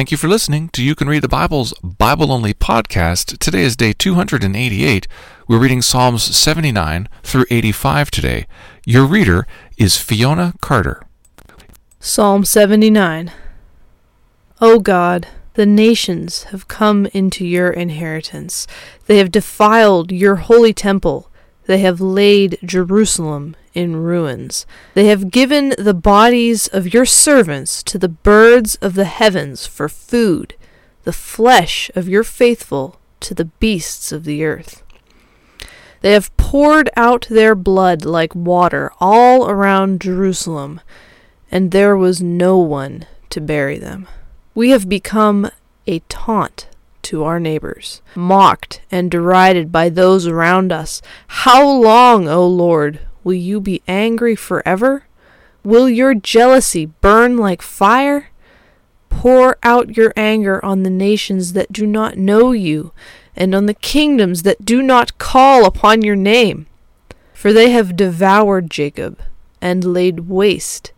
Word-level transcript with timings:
Thank 0.00 0.10
you 0.10 0.16
for 0.16 0.28
listening 0.28 0.70
to 0.70 0.82
You 0.82 0.94
Can 0.94 1.10
Read 1.10 1.20
the 1.20 1.28
Bible's 1.28 1.74
Bible 1.82 2.32
Only 2.32 2.54
podcast. 2.54 3.36
Today 3.36 3.60
is 3.60 3.76
day 3.76 3.92
288. 3.92 5.06
We're 5.46 5.58
reading 5.58 5.82
Psalms 5.82 6.22
79 6.22 7.06
through 7.22 7.44
85 7.50 8.10
today. 8.10 8.46
Your 8.86 9.04
reader 9.04 9.46
is 9.76 9.98
Fiona 9.98 10.54
Carter. 10.62 11.02
Psalm 11.98 12.46
79 12.46 13.30
O 14.62 14.78
God, 14.78 15.28
the 15.52 15.66
nations 15.66 16.44
have 16.44 16.66
come 16.66 17.04
into 17.12 17.44
your 17.44 17.68
inheritance. 17.68 18.66
They 19.04 19.18
have 19.18 19.30
defiled 19.30 20.12
your 20.12 20.36
holy 20.36 20.72
temple. 20.72 21.30
They 21.66 21.80
have 21.80 22.00
laid 22.00 22.56
Jerusalem 22.64 23.54
in 23.74 23.96
ruins. 23.96 24.66
They 24.94 25.06
have 25.06 25.30
given 25.30 25.74
the 25.78 25.94
bodies 25.94 26.68
of 26.68 26.92
your 26.92 27.04
servants 27.04 27.82
to 27.84 27.98
the 27.98 28.08
birds 28.08 28.76
of 28.76 28.94
the 28.94 29.04
heavens 29.04 29.66
for 29.66 29.88
food, 29.88 30.54
the 31.04 31.12
flesh 31.12 31.90
of 31.94 32.08
your 32.08 32.24
faithful 32.24 32.98
to 33.20 33.34
the 33.34 33.44
beasts 33.44 34.12
of 34.12 34.24
the 34.24 34.44
earth. 34.44 34.82
They 36.00 36.12
have 36.12 36.34
poured 36.36 36.88
out 36.96 37.26
their 37.28 37.54
blood 37.54 38.04
like 38.04 38.34
water 38.34 38.90
all 39.00 39.48
around 39.48 40.00
Jerusalem, 40.00 40.80
and 41.50 41.70
there 41.70 41.96
was 41.96 42.22
no 42.22 42.58
one 42.58 43.06
to 43.30 43.40
bury 43.40 43.78
them. 43.78 44.08
We 44.54 44.70
have 44.70 44.88
become 44.88 45.50
a 45.86 46.00
taunt 46.08 46.66
to 47.02 47.24
our 47.24 47.40
neighbors, 47.40 48.02
mocked 48.14 48.80
and 48.90 49.10
derided 49.10 49.72
by 49.72 49.88
those 49.88 50.26
around 50.26 50.72
us. 50.72 51.02
How 51.26 51.68
long, 51.68 52.28
O 52.28 52.46
Lord, 52.46 53.00
will 53.24 53.34
you 53.34 53.60
be 53.60 53.82
angry 53.86 54.34
forever? 54.34 55.04
Will 55.62 55.88
your 55.88 56.14
jealousy 56.14 56.86
burn 56.86 57.36
like 57.36 57.62
fire? 57.62 58.30
Pour 59.08 59.58
out 59.62 59.96
your 59.96 60.12
anger 60.16 60.64
on 60.64 60.82
the 60.82 60.90
nations 60.90 61.52
that 61.52 61.72
do 61.72 61.86
not 61.86 62.16
know 62.16 62.52
you, 62.52 62.92
and 63.36 63.54
on 63.54 63.66
the 63.66 63.74
kingdoms 63.74 64.42
that 64.44 64.64
do 64.64 64.82
not 64.82 65.18
call 65.18 65.64
upon 65.64 66.02
your 66.02 66.16
name. 66.16 66.66
For 67.34 67.52
they 67.52 67.70
have 67.70 67.96
devoured 67.96 68.70
Jacob, 68.70 69.20
and 69.60 69.84
laid 69.84 70.20
waste 70.28 70.92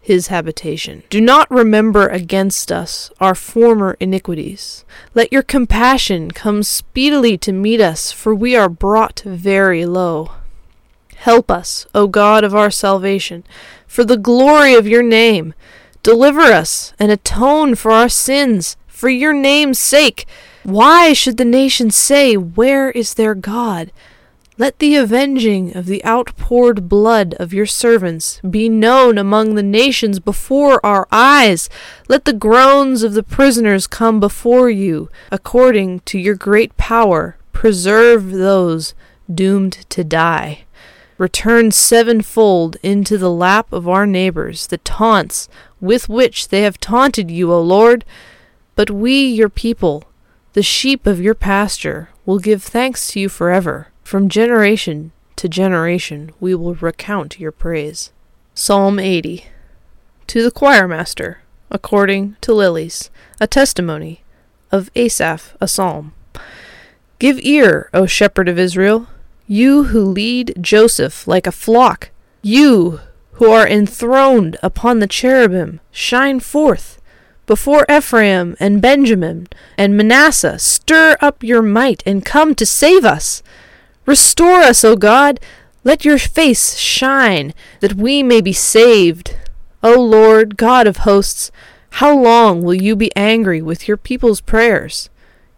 his 0.00 0.28
habitation. 0.28 1.02
Do 1.10 1.20
not 1.20 1.50
remember 1.50 2.06
against 2.06 2.70
us 2.70 3.10
our 3.18 3.34
former 3.34 3.96
iniquities. 3.98 4.84
Let 5.14 5.32
your 5.32 5.42
compassion 5.42 6.30
come 6.30 6.62
speedily 6.62 7.36
to 7.38 7.52
meet 7.52 7.80
us, 7.80 8.12
for 8.12 8.32
we 8.32 8.54
are 8.54 8.68
brought 8.68 9.20
very 9.26 9.84
low. 9.84 10.30
Help 11.16 11.50
us, 11.50 11.86
O 11.94 12.06
God 12.06 12.44
of 12.44 12.54
our 12.54 12.70
salvation, 12.70 13.44
for 13.86 14.04
the 14.04 14.16
glory 14.16 14.74
of 14.74 14.86
your 14.86 15.02
name. 15.02 15.54
Deliver 16.02 16.42
us 16.42 16.92
and 16.98 17.10
atone 17.10 17.74
for 17.74 17.90
our 17.90 18.08
sins, 18.08 18.76
for 18.86 19.08
your 19.08 19.32
name's 19.32 19.78
sake. 19.78 20.26
Why 20.62 21.12
should 21.12 21.36
the 21.36 21.44
nations 21.44 21.96
say, 21.96 22.36
Where 22.36 22.90
is 22.90 23.14
their 23.14 23.34
God? 23.34 23.90
Let 24.58 24.78
the 24.78 24.96
avenging 24.96 25.76
of 25.76 25.86
the 25.86 26.02
outpoured 26.04 26.88
blood 26.88 27.34
of 27.34 27.52
your 27.52 27.66
servants 27.66 28.40
be 28.48 28.68
known 28.68 29.18
among 29.18 29.54
the 29.54 29.62
nations 29.62 30.18
before 30.18 30.84
our 30.84 31.06
eyes. 31.10 31.68
Let 32.08 32.24
the 32.24 32.32
groans 32.32 33.02
of 33.02 33.12
the 33.14 33.22
prisoners 33.22 33.86
come 33.86 34.18
before 34.18 34.70
you. 34.70 35.10
According 35.30 36.00
to 36.06 36.18
your 36.18 36.36
great 36.36 36.74
power, 36.76 37.36
preserve 37.52 38.30
those 38.30 38.94
doomed 39.32 39.84
to 39.90 40.04
die. 40.04 40.65
Return 41.18 41.70
sevenfold 41.70 42.76
into 42.82 43.16
the 43.16 43.30
lap 43.30 43.72
of 43.72 43.88
our 43.88 44.06
neighbors 44.06 44.66
the 44.66 44.78
taunts 44.78 45.48
with 45.80 46.08
which 46.08 46.48
they 46.48 46.62
have 46.62 46.78
taunted 46.78 47.30
you, 47.30 47.52
O 47.52 47.60
Lord. 47.60 48.04
But 48.74 48.90
we, 48.90 49.26
your 49.26 49.48
people, 49.48 50.04
the 50.52 50.62
sheep 50.62 51.06
of 51.06 51.20
your 51.20 51.34
pasture, 51.34 52.10
will 52.26 52.38
give 52.38 52.62
thanks 52.62 53.08
to 53.08 53.20
you 53.20 53.28
forever. 53.28 53.88
From 54.02 54.28
generation 54.28 55.12
to 55.36 55.48
generation 55.48 56.32
we 56.40 56.54
will 56.54 56.74
recount 56.74 57.40
your 57.40 57.52
praise. 57.52 58.12
Psalm 58.54 58.98
80 58.98 59.46
To 60.26 60.42
the 60.42 60.50
choirmaster, 60.50 61.36
according 61.70 62.36
to 62.40 62.54
Lilies, 62.54 63.10
a 63.40 63.46
testimony 63.46 64.22
of 64.70 64.90
Asaph, 64.94 65.54
a 65.60 65.68
psalm. 65.68 66.14
Give 67.18 67.38
ear, 67.40 67.88
O 67.94 68.06
shepherd 68.06 68.48
of 68.48 68.58
Israel, 68.58 69.08
you 69.46 69.84
who 69.84 70.04
lead 70.04 70.54
Joseph 70.60 71.26
like 71.26 71.46
a 71.46 71.52
flock, 71.52 72.10
you 72.42 73.00
who 73.32 73.50
are 73.50 73.68
enthroned 73.68 74.56
upon 74.62 74.98
the 74.98 75.06
cherubim, 75.06 75.80
shine 75.90 76.40
forth. 76.40 77.00
Before 77.46 77.86
Ephraim 77.88 78.56
and 78.58 78.82
Benjamin 78.82 79.46
and 79.78 79.96
Manasseh, 79.96 80.58
stir 80.58 81.16
up 81.20 81.44
your 81.44 81.62
might 81.62 82.02
and 82.04 82.24
come 82.24 82.54
to 82.56 82.66
save 82.66 83.04
us. 83.04 83.42
Restore 84.04 84.60
us, 84.60 84.84
O 84.84 84.96
God. 84.96 85.38
Let 85.84 86.04
your 86.04 86.18
face 86.18 86.76
shine, 86.76 87.54
that 87.80 87.94
we 87.94 88.22
may 88.22 88.40
be 88.40 88.52
saved. 88.52 89.36
O 89.82 90.00
Lord, 90.00 90.56
God 90.56 90.88
of 90.88 90.98
hosts, 90.98 91.52
how 91.90 92.16
long 92.16 92.62
will 92.62 92.74
you 92.74 92.96
be 92.96 93.14
angry 93.14 93.62
with 93.62 93.86
your 93.86 93.96
people's 93.96 94.40
prayers? 94.40 95.08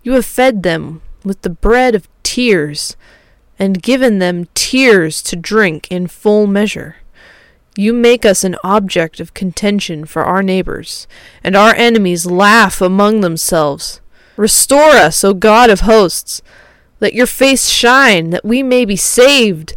You 0.03 0.13
have 0.13 0.27
fed 0.27 0.63
them 0.63 1.01
with 1.25 1.41
the 1.43 1.51
bread 1.51 1.95
of 1.95 2.09
tears, 2.23 2.97
and 3.59 3.83
given 3.83 4.19
them 4.19 4.49
tears 4.55 5.23
to 5.23 5.37
drink 5.37 5.91
in 5.91 6.07
full 6.07 6.47
measure. 6.47 6.97
You 7.77 7.93
make 7.93 8.25
us 8.25 8.43
an 8.43 8.57
object 8.65 9.21
of 9.21 9.35
contention 9.35 10.05
for 10.05 10.25
our 10.25 10.43
neighbors, 10.43 11.07
and 11.45 11.55
our 11.55 11.75
enemies 11.75 12.27
laugh 12.27 12.81
among 12.81 13.21
themselves. 13.21 14.01
Restore 14.37 14.93
us, 14.97 15.23
O 15.23 15.35
God 15.35 15.71
of 15.71 15.81
hosts. 15.81 16.43
Let 17.01 17.15
your 17.15 17.27
face 17.27 17.69
shine, 17.69 18.31
that 18.31 18.45
we 18.45 18.63
may 18.63 18.85
be 18.85 18.97
saved. 18.97 19.77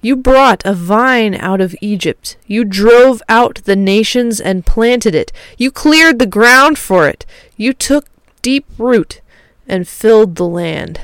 You 0.00 0.16
brought 0.16 0.62
a 0.64 0.74
vine 0.74 1.34
out 1.34 1.60
of 1.60 1.74
Egypt. 1.80 2.36
You 2.46 2.64
drove 2.64 3.22
out 3.28 3.62
the 3.64 3.76
nations 3.76 4.40
and 4.40 4.66
planted 4.66 5.14
it. 5.14 5.32
You 5.56 5.70
cleared 5.70 6.18
the 6.18 6.26
ground 6.26 6.78
for 6.78 7.08
it. 7.08 7.24
You 7.56 7.72
took 7.72 8.06
deep 8.42 8.66
root 8.76 9.20
and 9.66 9.88
filled 9.88 10.36
the 10.36 10.46
land. 10.46 11.00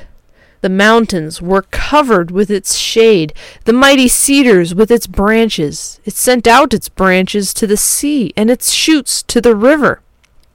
The 0.61 0.69
mountains 0.69 1.41
were 1.41 1.63
covered 1.63 2.31
with 2.31 2.49
its 2.49 2.77
shade, 2.77 3.33
the 3.65 3.73
mighty 3.73 4.07
cedars 4.07 4.73
with 4.73 4.91
its 4.91 5.07
branches. 5.07 5.99
It 6.05 6.13
sent 6.13 6.47
out 6.47 6.73
its 6.73 6.89
branches 6.89 7.53
to 7.55 7.67
the 7.67 7.77
sea 7.77 8.31
and 8.37 8.49
its 8.49 8.71
shoots 8.71 9.21
to 9.23 9.41
the 9.41 9.55
river. 9.55 10.01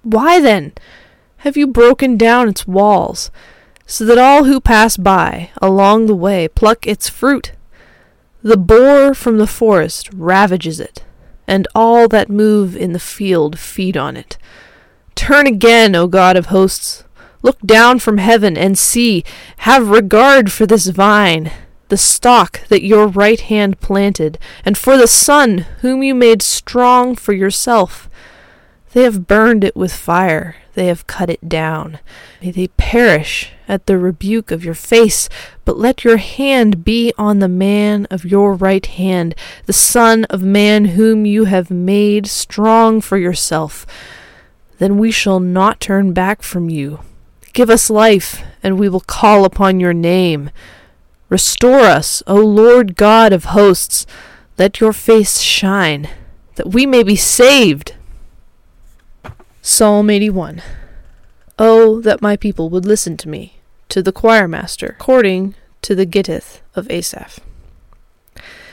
Why 0.03 0.41
then 0.41 0.73
have 1.39 1.57
you 1.57 1.67
broken 1.67 2.17
down 2.17 2.49
its 2.49 2.67
walls? 2.67 3.31
so 3.87 4.05
that 4.05 4.19
all 4.19 4.45
who 4.45 4.61
pass 4.61 4.97
by 4.97 5.51
along 5.63 6.07
the 6.07 6.15
way 6.15 6.49
pluck 6.49 6.87
its 6.87 7.09
fruit. 7.09 7.53
The 8.43 8.57
boar 8.57 9.15
from 9.15 9.39
the 9.39 9.47
forest 9.47 10.11
ravages 10.13 10.81
it, 10.81 11.05
and 11.47 11.67
all 11.75 12.09
that 12.09 12.29
move 12.29 12.77
in 12.77 12.93
the 12.93 12.99
field 12.99 13.59
feed 13.59 13.97
on 13.97 14.17
it. 14.17 14.37
Turn 15.15 15.47
again, 15.47 15.95
O 15.95 16.07
God 16.07 16.37
of 16.37 16.47
hosts. 16.47 17.05
Look 17.47 17.61
down 17.61 18.01
from 18.01 18.19
heaven 18.19 18.59
and 18.59 18.77
see. 18.77 19.23
Have 19.59 19.89
regard 19.89 20.51
for 20.51 20.67
this 20.67 20.89
vine, 20.89 21.53
the 21.91 21.97
stock 21.97 22.67
that 22.67 22.83
your 22.83 23.07
right 23.07 23.39
hand 23.39 23.79
planted, 23.79 24.37
and 24.65 24.77
for 24.77 24.97
the 24.97 25.07
son 25.07 25.59
whom 25.81 26.03
you 26.03 26.13
made 26.13 26.43
strong 26.43 27.15
for 27.15 27.33
yourself. 27.33 28.11
They 28.95 29.05
have 29.05 29.29
burned 29.29 29.63
it 29.63 29.77
with 29.77 29.93
fire, 29.93 30.57
they 30.75 30.87
have 30.87 31.07
cut 31.07 31.31
it 31.31 31.49
down. 31.49 32.01
May 32.43 32.51
they 32.51 32.67
perish 32.67 33.53
at 33.69 33.87
the 33.87 33.97
rebuke 33.97 34.51
of 34.51 34.65
your 34.65 34.75
face, 34.75 35.29
but 35.65 35.79
let 35.79 36.03
your 36.03 36.17
hand 36.17 36.83
be 36.83 37.13
on 37.17 37.39
the 37.39 37.47
man 37.47 38.09
of 38.11 38.25
your 38.25 38.55
right 38.55 38.87
hand, 38.87 39.37
the 39.67 39.73
Son 39.73 40.25
of 40.25 40.43
Man 40.43 40.87
whom 40.87 41.25
you 41.25 41.45
have 41.45 41.71
made 41.71 42.27
strong 42.27 43.01
for 43.01 43.17
yourself. 43.17 43.87
Then 44.79 44.99
we 44.99 45.13
shall 45.13 45.39
not 45.39 45.79
turn 45.79 46.13
back 46.13 46.43
from 46.43 46.69
you. 46.69 46.99
Give 47.57 47.71
us 47.71 47.89
life, 47.89 48.43
and 48.63 48.79
we 48.79 48.87
will 48.87 49.01
call 49.01 49.47
upon 49.47 49.81
your 49.81 49.95
name. 49.95 50.51
Restore 51.31 51.81
us, 51.81 52.23
O 52.27 52.35
Lord 52.35 52.97
God 52.97 53.33
of 53.33 53.45
hosts. 53.45 54.05
Let 54.59 54.79
your 54.79 54.93
face 54.93 55.41
shine, 55.41 56.11
that 56.57 56.75
we 56.75 56.85
may 56.85 57.03
be 57.03 57.17
saved. 57.17 57.95
Psalm 59.63 60.11
81 60.11 60.61
Oh, 61.59 62.03
that 62.03 62.21
my 62.21 62.37
people 62.37 62.69
would 62.69 62.85
listen 62.85 63.17
to 63.17 63.29
me, 63.31 63.57
to 63.89 64.03
the 64.03 64.13
choirmaster, 64.13 64.91
according 64.91 65.55
to 65.81 65.95
the 65.95 66.05
Gittith 66.05 66.61
of 66.75 66.91
Asaph. 66.91 67.41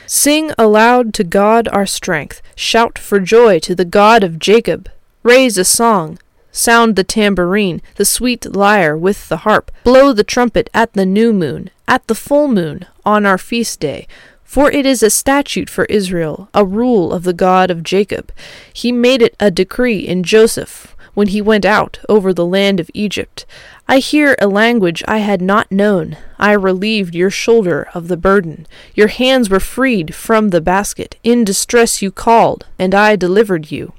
Sing 0.06 0.50
aloud 0.58 1.14
to 1.14 1.24
God 1.24 1.68
our 1.68 1.86
strength, 1.86 2.42
shout 2.54 2.98
for 2.98 3.18
joy 3.18 3.60
to 3.60 3.74
the 3.74 3.86
God 3.86 4.22
of 4.22 4.38
Jacob. 4.38 4.90
Raise 5.22 5.56
a 5.56 5.64
song, 5.64 6.18
sound 6.54 6.96
the 6.96 7.04
tambourine, 7.04 7.82
the 7.96 8.04
sweet 8.04 8.54
lyre 8.54 8.96
with 8.96 9.28
the 9.28 9.38
harp, 9.38 9.70
blow 9.82 10.12
the 10.12 10.24
trumpet 10.24 10.70
at 10.72 10.92
the 10.94 11.04
new 11.04 11.32
moon, 11.32 11.68
at 11.88 12.06
the 12.06 12.14
full 12.14 12.48
moon, 12.48 12.86
on 13.04 13.26
our 13.26 13.36
feast 13.36 13.80
day. 13.80 14.06
For 14.44 14.70
it 14.70 14.86
is 14.86 15.02
a 15.02 15.10
statute 15.10 15.68
for 15.68 15.84
Israel, 15.86 16.48
a 16.54 16.64
rule 16.64 17.12
of 17.12 17.24
the 17.24 17.32
God 17.32 17.70
of 17.70 17.82
Jacob. 17.82 18.30
He 18.72 18.92
made 18.92 19.20
it 19.20 19.34
a 19.40 19.50
decree 19.50 19.98
in 19.98 20.22
Joseph 20.22 20.94
when 21.14 21.28
he 21.28 21.42
went 21.42 21.64
out 21.64 21.98
over 22.08 22.32
the 22.32 22.46
land 22.46 22.78
of 22.78 22.90
Egypt. 22.94 23.46
I 23.88 23.98
hear 23.98 24.36
a 24.40 24.46
language 24.46 25.02
I 25.08 25.18
had 25.18 25.42
not 25.42 25.72
known. 25.72 26.16
I 26.38 26.52
relieved 26.52 27.14
your 27.14 27.30
shoulder 27.30 27.88
of 27.94 28.08
the 28.08 28.16
burden. 28.16 28.66
Your 28.94 29.08
hands 29.08 29.50
were 29.50 29.60
freed 29.60 30.14
from 30.14 30.50
the 30.50 30.60
basket. 30.60 31.16
In 31.24 31.44
distress 31.44 32.00
you 32.00 32.10
called, 32.10 32.66
and 32.78 32.94
I 32.94 33.16
delivered 33.16 33.70
you. 33.70 33.92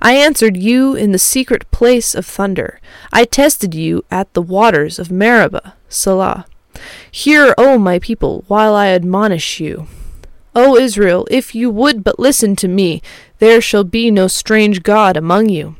I 0.00 0.14
answered 0.14 0.56
you 0.56 0.94
in 0.94 1.12
the 1.12 1.18
secret 1.18 1.70
place 1.70 2.14
of 2.14 2.26
thunder. 2.26 2.80
I 3.12 3.24
tested 3.24 3.74
you 3.74 4.04
at 4.10 4.32
the 4.34 4.42
waters 4.42 4.98
of 4.98 5.10
Meribah. 5.10 5.74
Selah. 5.88 6.46
Hear, 7.10 7.54
O 7.56 7.78
my 7.78 7.98
people, 7.98 8.44
while 8.48 8.74
I 8.74 8.88
admonish 8.88 9.60
you. 9.60 9.86
O 10.54 10.76
Israel, 10.76 11.26
if 11.30 11.54
you 11.54 11.70
would 11.70 12.02
but 12.02 12.18
listen 12.18 12.56
to 12.56 12.68
me, 12.68 13.02
there 13.38 13.60
shall 13.60 13.84
be 13.84 14.10
no 14.10 14.26
strange 14.26 14.82
God 14.82 15.16
among 15.16 15.48
you. 15.48 15.76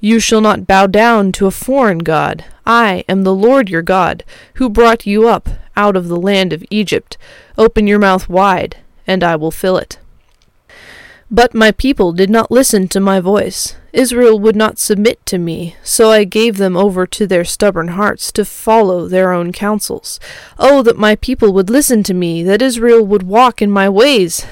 You 0.00 0.20
shall 0.20 0.40
not 0.40 0.66
bow 0.66 0.86
down 0.86 1.32
to 1.32 1.46
a 1.46 1.52
foreign 1.52 1.98
God. 1.98 2.44
I 2.66 3.04
am 3.08 3.22
the 3.22 3.34
Lord 3.34 3.68
your 3.68 3.82
God, 3.82 4.24
who 4.54 4.68
brought 4.68 5.06
you 5.06 5.28
up 5.28 5.48
out 5.76 5.96
of 5.96 6.08
the 6.08 6.20
land 6.20 6.52
of 6.52 6.64
Egypt. 6.70 7.16
Open 7.56 7.86
your 7.86 7.98
mouth 7.98 8.28
wide, 8.28 8.76
and 9.06 9.24
I 9.24 9.36
will 9.36 9.50
fill 9.50 9.76
it. 9.76 9.98
But 11.34 11.54
my 11.54 11.72
people 11.72 12.12
did 12.12 12.28
not 12.28 12.50
listen 12.50 12.88
to 12.88 13.00
my 13.00 13.18
voice. 13.18 13.74
Israel 13.94 14.38
would 14.38 14.54
not 14.54 14.78
submit 14.78 15.24
to 15.24 15.38
me, 15.38 15.76
so 15.82 16.10
I 16.10 16.24
gave 16.24 16.58
them 16.58 16.76
over 16.76 17.06
to 17.06 17.26
their 17.26 17.42
stubborn 17.42 17.88
hearts 17.88 18.30
to 18.32 18.44
follow 18.44 19.08
their 19.08 19.32
own 19.32 19.50
counsels. 19.50 20.20
Oh, 20.58 20.82
that 20.82 20.98
my 20.98 21.16
people 21.16 21.54
would 21.54 21.70
listen 21.70 22.02
to 22.02 22.12
me, 22.12 22.42
that 22.42 22.60
Israel 22.60 23.02
would 23.06 23.22
walk 23.22 23.62
in 23.62 23.70
my 23.70 23.88
ways! 23.88 24.44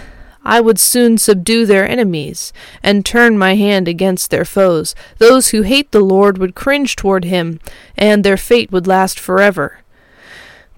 I 0.42 0.62
would 0.62 0.78
soon 0.78 1.18
subdue 1.18 1.66
their 1.66 1.86
enemies, 1.86 2.50
and 2.82 3.04
turn 3.04 3.36
my 3.36 3.56
hand 3.56 3.86
against 3.86 4.30
their 4.30 4.46
foes. 4.46 4.94
Those 5.18 5.48
who 5.48 5.60
hate 5.60 5.90
the 5.90 6.00
Lord 6.00 6.38
would 6.38 6.54
cringe 6.54 6.96
toward 6.96 7.26
him, 7.26 7.60
and 7.94 8.24
their 8.24 8.38
fate 8.38 8.72
would 8.72 8.86
last 8.86 9.20
forever. 9.20 9.80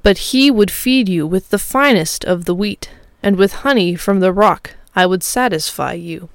But 0.02 0.18
he 0.18 0.50
would 0.50 0.72
feed 0.72 1.08
you 1.08 1.28
with 1.28 1.50
the 1.50 1.60
finest 1.60 2.24
of 2.24 2.44
the 2.44 2.56
wheat, 2.56 2.90
and 3.22 3.36
with 3.36 3.52
honey 3.62 3.94
from 3.94 4.18
the 4.18 4.32
rock 4.32 4.74
I 4.94 5.06
would 5.06 5.22
satisfy 5.22 5.94
you. 5.94 6.28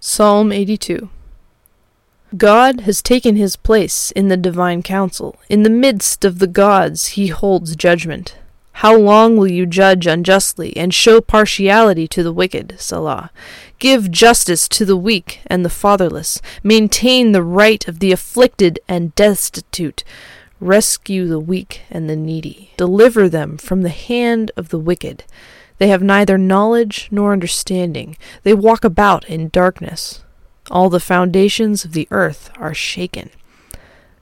Psalm 0.00 0.52
82 0.52 1.08
God 2.36 2.80
has 2.80 3.00
taken 3.02 3.36
his 3.36 3.56
place 3.56 4.10
in 4.10 4.28
the 4.28 4.36
divine 4.36 4.82
council. 4.82 5.36
In 5.48 5.62
the 5.62 5.70
midst 5.70 6.24
of 6.24 6.38
the 6.38 6.46
gods 6.46 7.08
he 7.08 7.28
holds 7.28 7.76
judgment. 7.76 8.36
How 8.80 8.94
long 8.94 9.38
will 9.38 9.50
you 9.50 9.64
judge 9.64 10.06
unjustly, 10.06 10.76
and 10.76 10.92
show 10.92 11.22
partiality 11.22 12.06
to 12.08 12.22
the 12.22 12.32
wicked? 12.32 12.74
Selah. 12.78 13.30
Give 13.78 14.10
justice 14.10 14.68
to 14.68 14.84
the 14.84 14.98
weak 14.98 15.40
and 15.46 15.64
the 15.64 15.70
fatherless. 15.70 16.42
Maintain 16.62 17.32
the 17.32 17.42
right 17.42 17.88
of 17.88 18.00
the 18.00 18.12
afflicted 18.12 18.78
and 18.86 19.14
destitute. 19.14 20.04
Rescue 20.60 21.26
the 21.26 21.40
weak 21.40 21.82
and 21.90 22.10
the 22.10 22.16
needy. 22.16 22.72
Deliver 22.76 23.30
them 23.30 23.56
from 23.56 23.80
the 23.80 23.88
hand 23.88 24.50
of 24.58 24.68
the 24.68 24.78
wicked. 24.78 25.24
They 25.78 25.88
have 25.88 26.02
neither 26.02 26.38
knowledge 26.38 27.08
nor 27.10 27.32
understanding. 27.32 28.16
They 28.42 28.54
walk 28.54 28.84
about 28.84 29.28
in 29.28 29.48
darkness. 29.48 30.22
All 30.70 30.90
the 30.90 31.00
foundations 31.00 31.84
of 31.84 31.92
the 31.92 32.08
earth 32.10 32.50
are 32.56 32.74
shaken. 32.74 33.30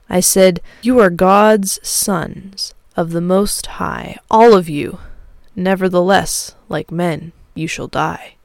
I 0.09 0.19
said, 0.19 0.61
You 0.81 0.99
are 0.99 1.09
God's 1.09 1.79
sons 1.87 2.73
of 2.95 3.11
the 3.11 3.21
Most 3.21 3.65
High, 3.65 4.17
all 4.29 4.53
of 4.53 4.69
you. 4.69 4.99
Nevertheless, 5.55 6.55
like 6.69 6.91
men, 6.91 7.31
you 7.53 7.67
shall 7.67 7.87
die, 7.87 8.35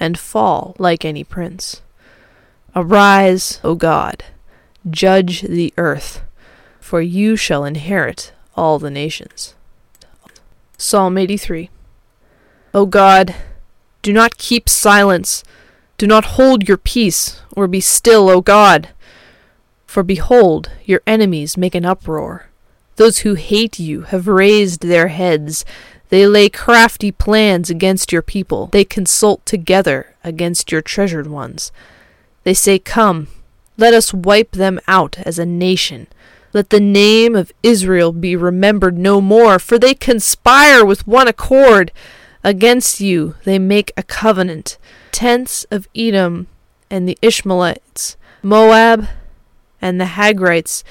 and 0.00 0.18
fall 0.18 0.74
like 0.78 1.04
any 1.04 1.24
prince. 1.24 1.82
Arise, 2.74 3.60
O 3.62 3.74
God, 3.74 4.24
judge 4.90 5.42
the 5.42 5.74
earth, 5.76 6.22
for 6.80 7.02
you 7.02 7.36
shall 7.36 7.64
inherit 7.64 8.32
all 8.56 8.78
the 8.78 8.90
nations. 8.90 9.54
Psalm 10.78 11.18
83 11.18 11.70
O 12.74 12.86
God, 12.86 13.34
do 14.02 14.12
not 14.12 14.38
keep 14.38 14.68
silence, 14.68 15.44
do 15.98 16.06
not 16.06 16.36
hold 16.36 16.66
your 16.66 16.78
peace, 16.78 17.40
or 17.52 17.68
be 17.68 17.80
still, 17.80 18.28
O 18.28 18.40
God. 18.40 18.88
For 19.86 20.02
behold, 20.02 20.70
your 20.84 21.02
enemies 21.06 21.56
make 21.56 21.74
an 21.74 21.84
uproar. 21.84 22.48
Those 22.96 23.18
who 23.18 23.34
hate 23.34 23.78
you 23.78 24.02
have 24.02 24.26
raised 24.26 24.80
their 24.80 25.08
heads. 25.08 25.64
They 26.08 26.26
lay 26.26 26.48
crafty 26.48 27.12
plans 27.12 27.70
against 27.70 28.12
your 28.12 28.22
people. 28.22 28.68
They 28.72 28.84
consult 28.84 29.44
together 29.46 30.14
against 30.24 30.72
your 30.72 30.82
treasured 30.82 31.26
ones. 31.26 31.72
They 32.44 32.54
say, 32.54 32.78
Come, 32.78 33.28
let 33.76 33.94
us 33.94 34.12
wipe 34.12 34.52
them 34.52 34.80
out 34.86 35.18
as 35.20 35.38
a 35.38 35.46
nation. 35.46 36.06
Let 36.52 36.70
the 36.70 36.80
name 36.80 37.34
of 37.34 37.52
Israel 37.62 38.12
be 38.12 38.36
remembered 38.36 38.98
no 38.98 39.20
more, 39.20 39.58
for 39.58 39.78
they 39.78 39.94
conspire 39.94 40.84
with 40.84 41.06
one 41.06 41.28
accord. 41.28 41.92
Against 42.44 43.00
you 43.00 43.36
they 43.44 43.58
make 43.58 43.92
a 43.96 44.02
covenant. 44.02 44.78
Tents 45.12 45.64
of 45.70 45.88
Edom 45.94 46.48
and 46.90 47.08
the 47.08 47.18
Ishmaelites, 47.22 48.16
Moab 48.42 49.08
and 49.80 50.00
the 50.00 50.06
Hagrites, 50.06 50.82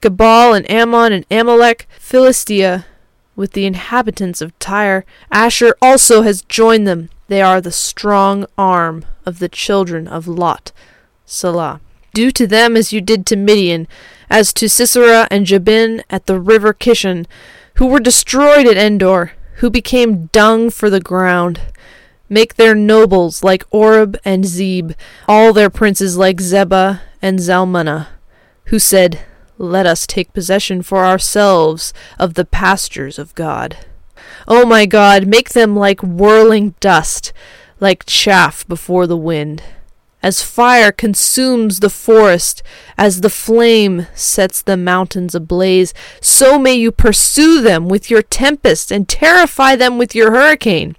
Gebal 0.00 0.56
and 0.56 0.70
Ammon 0.70 1.12
and 1.12 1.26
Amalek, 1.30 1.86
Philistia, 1.98 2.86
with 3.36 3.52
the 3.52 3.66
inhabitants 3.66 4.40
of 4.40 4.58
Tyre. 4.58 5.04
Asher 5.30 5.74
also 5.82 6.22
has 6.22 6.42
joined 6.42 6.86
them. 6.86 7.10
They 7.28 7.42
are 7.42 7.60
the 7.60 7.72
strong 7.72 8.46
arm 8.56 9.04
of 9.26 9.38
the 9.38 9.48
children 9.48 10.08
of 10.08 10.26
Lot. 10.26 10.72
Selah. 11.26 11.80
Do 12.12 12.30
to 12.32 12.46
them 12.46 12.76
as 12.76 12.92
you 12.92 13.00
did 13.00 13.24
to 13.26 13.36
Midian, 13.36 13.86
as 14.28 14.52
to 14.54 14.68
Sisera 14.68 15.28
and 15.30 15.46
Jabin 15.46 16.02
at 16.10 16.26
the 16.26 16.40
river 16.40 16.74
Kishon, 16.74 17.26
who 17.74 17.86
were 17.86 18.00
destroyed 18.00 18.66
at 18.66 18.76
Endor, 18.76 19.32
who 19.60 19.70
became 19.70 20.26
dung 20.26 20.70
for 20.70 20.88
the 20.88 21.00
ground. 21.00 21.60
Make 22.28 22.54
their 22.54 22.74
nobles 22.74 23.44
like 23.44 23.64
Oreb 23.70 24.18
and 24.24 24.44
Zeb, 24.44 24.92
all 25.28 25.52
their 25.52 25.70
princes 25.70 26.16
like 26.16 26.38
Zeba 26.38 27.00
and 27.20 27.38
Zalmunna, 27.38 28.08
who 28.66 28.78
said, 28.78 29.20
let 29.58 29.84
us 29.84 30.06
take 30.06 30.32
possession 30.32 30.80
for 30.80 31.04
ourselves 31.04 31.92
of 32.18 32.32
the 32.32 32.46
pastures 32.46 33.18
of 33.18 33.34
God. 33.34 33.76
O 34.48 34.62
oh 34.62 34.66
my 34.66 34.86
God, 34.86 35.26
make 35.26 35.50
them 35.50 35.76
like 35.76 36.02
whirling 36.02 36.74
dust, 36.80 37.34
like 37.78 38.06
chaff 38.06 38.66
before 38.66 39.06
the 39.06 39.18
wind. 39.18 39.62
As 40.22 40.42
fire 40.42 40.92
consumes 40.92 41.80
the 41.80 41.88
forest, 41.88 42.62
as 42.98 43.22
the 43.22 43.30
flame 43.30 44.06
sets 44.14 44.60
the 44.60 44.76
mountains 44.76 45.34
ablaze, 45.34 45.94
so 46.20 46.58
may 46.58 46.74
you 46.74 46.92
pursue 46.92 47.62
them 47.62 47.88
with 47.88 48.10
your 48.10 48.20
tempest 48.20 48.92
and 48.92 49.08
terrify 49.08 49.76
them 49.76 49.96
with 49.96 50.14
your 50.14 50.30
hurricane. 50.30 50.94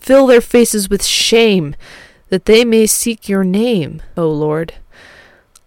Fill 0.00 0.26
their 0.26 0.40
faces 0.40 0.90
with 0.90 1.04
shame, 1.04 1.76
that 2.30 2.46
they 2.46 2.64
may 2.64 2.86
seek 2.86 3.28
your 3.28 3.44
name, 3.44 4.02
O 4.16 4.28
Lord. 4.28 4.74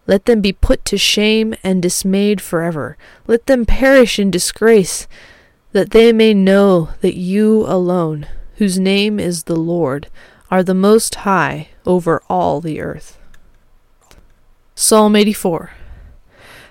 Let 0.05 0.25
them 0.25 0.41
be 0.41 0.51
put 0.51 0.84
to 0.86 0.98
shame 0.98 1.55
and 1.63 1.82
dismayed 1.82 2.41
forever. 2.41 2.98
Let 3.25 3.46
them 3.46 3.65
perish 3.65 4.20
in 4.20 4.32
disgrace, 4.32 5.08
that 5.72 5.91
they 5.91 6.12
may 6.12 6.34
know 6.34 6.89
that 7.00 7.15
you 7.15 7.65
alone, 7.67 8.27
whose 8.58 8.77
name 8.77 9.17
is 9.17 9.44
the 9.44 9.55
Lord, 9.55 10.10
are 10.51 10.62
the 10.62 10.74
Most 10.74 11.15
High 11.15 11.70
over 11.86 12.22
all 12.30 12.62
the 12.62 12.82
earth. 12.82 13.18
Psalm 14.75 15.15
84 15.15 15.72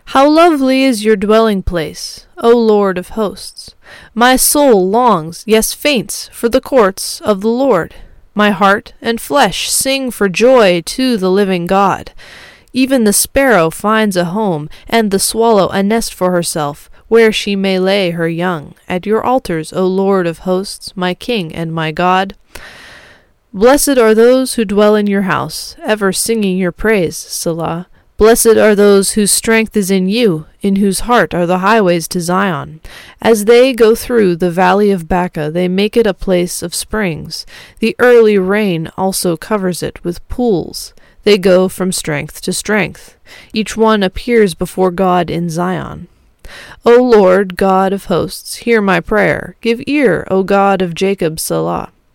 How 0.07 0.29
lovely 0.29 0.85
is 0.85 1.05
your 1.05 1.17
dwelling 1.17 1.63
place, 1.63 2.27
O 2.39 2.51
Lord 2.51 2.99
of 2.99 3.11
hosts! 3.11 3.75
My 4.15 4.37
soul 4.37 4.89
longs, 4.89 5.45
yes, 5.47 5.73
faints, 5.73 6.29
for 6.29 6.49
the 6.49 6.61
courts 6.61 7.21
of 7.23 7.41
the 7.41 7.49
Lord. 7.49 7.95
My 8.35 8.51
heart 8.51 8.95
and 9.01 9.21
flesh 9.21 9.71
sing 9.71 10.11
for 10.11 10.29
joy 10.29 10.83
to 10.83 11.17
the 11.17 11.31
living 11.31 11.67
God. 11.67 12.13
Even 12.73 13.05
the 13.05 13.13
sparrow 13.13 13.71
finds 13.71 14.17
a 14.17 14.27
home, 14.27 14.69
and 14.89 15.11
the 15.11 15.21
swallow 15.21 15.69
a 15.69 15.83
nest 15.83 16.13
for 16.13 16.33
herself, 16.33 16.91
where 17.07 17.31
she 17.31 17.55
may 17.55 17.79
lay 17.79 18.11
her 18.11 18.29
young. 18.29 18.75
At 18.89 19.07
your 19.07 19.23
altars, 19.23 19.73
O 19.73 19.87
Lord 19.87 20.27
of 20.27 20.39
hosts, 20.39 20.97
my 20.97 21.15
King 21.15 21.55
and 21.55 21.73
my 21.73 21.93
God. 21.93 22.35
Blessed 23.55 23.99
are 23.99 24.17
those 24.17 24.55
who 24.55 24.65
dwell 24.65 24.97
in 24.97 25.07
your 25.07 25.23
house, 25.23 25.77
ever 25.81 26.13
singing 26.13 26.59
your 26.59 26.73
praise, 26.73 27.17
Selah. 27.17 27.87
Blessed 28.17 28.57
are 28.57 28.75
those 28.75 29.13
whose 29.13 29.31
strength 29.31 29.77
is 29.77 29.93
in 29.93 30.09
you, 30.09 30.47
in 30.61 30.77
whose 30.77 31.07
heart 31.07 31.33
are 31.33 31.47
the 31.47 31.59
highways 31.59 32.09
to 32.09 32.21
Zion. 32.21 32.81
As 33.23 33.45
they 33.45 33.73
go 33.73 33.95
through 33.95 34.35
the 34.35 34.51
valley 34.51 34.91
of 34.91 35.07
Baca, 35.07 35.53
they 35.53 35.69
make 35.69 35.97
it 35.97 36.05
a 36.05 36.13
place 36.13 36.65
of 36.65 36.75
springs. 36.75 37.47
The 37.79 37.95
early 38.01 38.39
rain 38.39 38.91
also 38.97 39.37
covers 39.37 39.85
it 39.85 40.03
with 40.03 40.29
pools. 40.29 40.93
They 41.23 41.39
go 41.39 41.69
from 41.69 41.93
strength 41.93 42.41
to 42.41 42.53
strength. 42.53 43.17
Each 43.53 43.77
one 43.77 44.03
appears 44.03 44.55
before 44.55 44.91
God 44.91 45.31
in 45.31 45.49
Zion. 45.49 46.09
O 46.85 47.01
Lord, 47.01 47.57
God 47.57 47.93
of 47.93 48.07
hosts, 48.07 48.57
hear 48.57 48.83
my 48.83 48.99
prayer. 48.99 49.55
Give 49.61 49.81
ear, 49.87 50.27
O 50.29 50.43
God 50.43 50.83
of 50.83 50.97
Jacob, 50.97 51.39
Selah. 51.39 51.93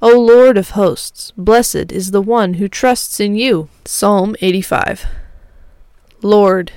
O 0.00 0.18
Lord 0.18 0.56
of 0.56 0.70
hosts, 0.70 1.32
blessed 1.36 1.92
is 1.92 2.10
the 2.10 2.22
one 2.22 2.54
who 2.54 2.68
trusts 2.68 3.20
in 3.20 3.34
you. 3.34 3.68
Psalm 3.84 4.36
85. 4.40 5.06
Lord, 6.22 6.72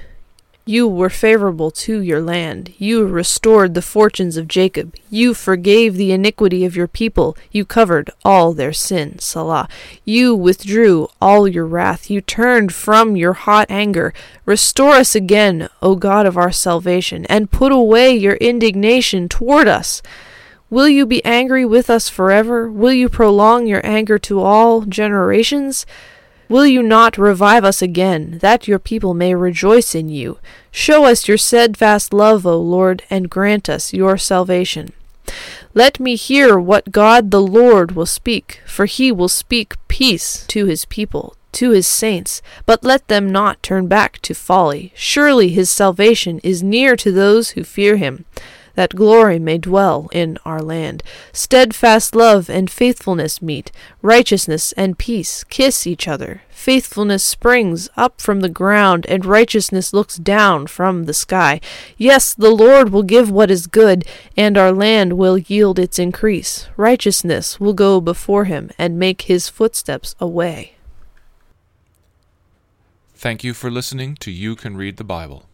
you 0.64 0.88
were 0.88 1.10
favorable 1.10 1.72
to 1.72 2.02
your 2.02 2.22
land. 2.22 2.74
You 2.78 3.08
restored 3.08 3.74
the 3.74 3.82
fortunes 3.82 4.38
of 4.38 4.48
Jacob. 4.48 4.96
You 5.10 5.34
forgave 5.34 5.96
the 5.96 6.12
iniquity 6.12 6.64
of 6.66 6.76
your 6.76 6.88
people. 6.88 7.36
You 7.52 7.66
covered 7.66 8.12
all 8.24 8.54
their 8.54 8.72
sin. 8.72 9.18
Selah. 9.18 9.68
You 10.06 10.36
withdrew 10.36 11.10
all 11.20 11.48
your 11.48 11.66
wrath. 11.66 12.12
You 12.12 12.22
turned 12.22 12.74
from 12.74 13.16
your 13.16 13.34
hot 13.34 13.66
anger. 13.70 14.14
Restore 14.46 14.94
us 14.94 15.16
again, 15.16 15.68
O 15.82 15.96
God 15.96 16.28
of 16.28 16.38
our 16.38 16.52
salvation, 16.52 17.26
and 17.26 17.52
put 17.52 17.72
away 17.72 18.16
your 18.16 18.36
indignation 18.36 19.28
toward 19.28 19.68
us. 19.68 20.04
Will 20.72 20.88
you 20.88 21.06
be 21.06 21.24
angry 21.26 21.66
with 21.66 21.90
us 21.90 22.08
forever? 22.08 22.72
Will 22.72 22.94
you 22.94 23.10
prolong 23.10 23.68
your 23.68 23.86
anger 23.86 24.18
to 24.20 24.40
all 24.40 24.84
generations? 24.84 25.86
Will 26.48 26.66
you 26.66 26.82
not 26.82 27.18
revive 27.18 27.66
us 27.66 27.82
again, 27.82 28.38
that 28.40 28.70
your 28.70 28.80
people 28.80 29.14
may 29.14 29.36
rejoice 29.36 29.94
in 29.94 30.08
you? 30.08 30.40
Show 30.72 31.04
us 31.04 31.28
your 31.28 31.38
steadfast 31.38 32.14
love, 32.14 32.46
O 32.46 32.58
Lord, 32.58 33.04
and 33.10 33.30
grant 33.30 33.68
us 33.68 33.92
your 33.92 34.18
salvation. 34.18 34.94
Let 35.74 36.00
me 36.00 36.16
hear 36.16 36.58
what 36.58 36.94
God 36.94 37.32
the 37.32 37.42
Lord 37.42 37.92
will 37.92 38.06
speak, 38.06 38.62
for 38.66 38.86
he 38.86 39.12
will 39.12 39.28
speak 39.28 39.76
peace 39.90 40.46
to 40.48 40.68
his 40.68 40.86
people, 40.86 41.36
to 41.52 41.72
his 41.72 41.86
saints, 41.86 42.42
but 42.66 42.82
let 42.82 43.10
them 43.10 43.30
not 43.30 43.62
turn 43.62 43.90
back 43.90 44.20
to 44.22 44.34
folly. 44.34 44.94
Surely 44.96 45.50
his 45.50 45.70
salvation 45.70 46.40
is 46.46 46.64
near 46.64 46.96
to 46.96 47.12
those 47.12 47.52
who 47.52 47.66
fear 47.66 47.98
him 47.98 48.24
that 48.76 48.96
glory 48.96 49.40
may 49.40 49.58
dwell 49.58 50.10
in 50.12 50.38
our 50.46 50.62
land. 50.62 51.04
Steadfast 51.34 52.16
love 52.16 52.50
and 52.50 52.70
faithfulness 52.70 53.42
meet, 53.42 53.72
righteousness 54.02 54.72
and 54.74 54.98
peace 54.98 55.44
kiss 55.46 55.86
each 55.86 56.08
other. 56.08 56.42
Faithfulness 56.50 57.24
springs 57.24 57.90
up 57.98 58.22
from 58.22 58.42
the 58.42 58.50
ground, 58.50 59.08
and 59.08 59.26
righteousness 59.26 59.94
looks 59.94 60.18
down 60.18 60.68
from 60.68 61.06
the 61.06 61.14
sky. 61.14 61.60
Yes, 61.98 62.36
the 62.36 62.52
Lord 62.52 62.90
will 62.90 63.02
give 63.02 63.32
what 63.32 63.50
is 63.50 63.66
good, 63.66 64.06
and 64.38 64.58
our 64.58 64.72
land 64.72 65.14
will 65.14 65.40
yield 65.40 65.80
its 65.80 65.98
increase. 65.98 66.70
Righteousness 66.78 67.60
will 67.60 67.74
go 67.74 68.00
before 68.00 68.46
him 68.46 68.70
and 68.78 69.00
make 69.00 69.24
his 69.24 69.50
footsteps 69.50 70.16
a 70.20 70.28
way. 70.28 70.76
Thank 73.16 73.44
you 73.44 73.54
for 73.54 73.72
listening 73.72 74.16
to 74.18 74.32
You 74.32 74.56
Can 74.56 74.78
Read 74.78 74.98
the 74.98 75.04
Bible. 75.04 75.46